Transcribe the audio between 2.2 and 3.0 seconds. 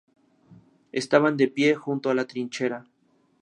trinchera.